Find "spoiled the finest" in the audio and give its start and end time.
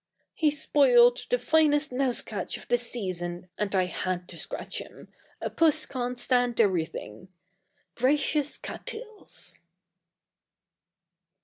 0.55-1.91